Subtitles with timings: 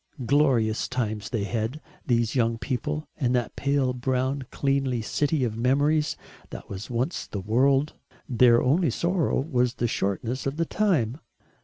[0.25, 6.17] Glorious times they had, these young people, in that pale brown cleanly city of memories
[6.49, 7.93] that was once the world.
[8.27, 11.19] Their only sorrow was the shortness of the time.